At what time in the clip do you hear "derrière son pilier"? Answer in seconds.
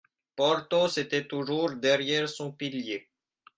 1.75-3.07